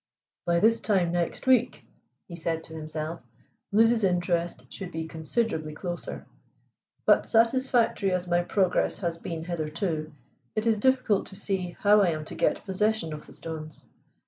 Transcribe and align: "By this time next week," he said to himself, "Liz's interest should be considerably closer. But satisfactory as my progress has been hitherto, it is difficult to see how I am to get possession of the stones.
"By 0.47 0.59
this 0.59 0.79
time 0.79 1.11
next 1.11 1.45
week," 1.45 1.85
he 2.27 2.35
said 2.35 2.63
to 2.63 2.73
himself, 2.73 3.21
"Liz's 3.71 4.03
interest 4.03 4.63
should 4.73 4.91
be 4.91 5.05
considerably 5.05 5.75
closer. 5.75 6.25
But 7.05 7.27
satisfactory 7.29 8.11
as 8.11 8.25
my 8.27 8.41
progress 8.41 8.97
has 8.97 9.17
been 9.19 9.43
hitherto, 9.43 10.11
it 10.55 10.65
is 10.65 10.77
difficult 10.77 11.27
to 11.27 11.35
see 11.35 11.77
how 11.81 12.01
I 12.01 12.07
am 12.07 12.25
to 12.25 12.33
get 12.33 12.65
possession 12.65 13.13
of 13.13 13.27
the 13.27 13.33
stones. 13.33 13.85